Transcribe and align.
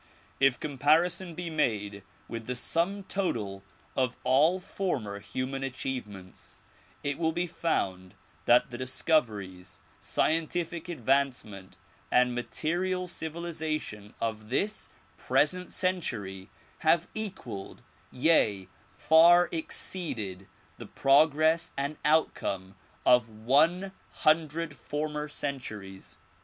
If 0.39 0.59
comparison 0.59 1.35
be 1.35 1.51
made 1.51 2.01
with 2.27 2.47
the 2.47 2.55
sum 2.55 3.03
total 3.03 3.61
of 3.95 4.17
all 4.23 4.59
former 4.59 5.19
human 5.19 5.63
achievements 5.63 6.63
it 7.03 7.19
will 7.19 7.31
be 7.33 7.45
found 7.45 8.15
that 8.45 8.71
the 8.71 8.79
discoveries, 8.79 9.79
scientific 9.99 10.89
advancement 10.89 11.77
and 12.11 12.33
material 12.33 13.05
civiliza 13.07 13.79
tion 13.79 14.15
of 14.19 14.49
this 14.49 14.89
present 15.19 15.71
century 15.71 16.49
have 16.79 17.07
equaled, 17.13 17.83
yea 18.11 18.67
far 18.93 19.49
exceeded 19.51 20.47
the 20.79 20.87
progress 20.87 21.73
and 21.77 21.95
outcome 22.03 22.73
of 23.05 23.29
one 23.29 23.91
hundred 24.09 24.75
former 24.75 25.27
centuries. 25.27 26.17